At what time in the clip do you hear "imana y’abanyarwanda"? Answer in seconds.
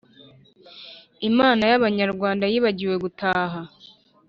1.29-2.43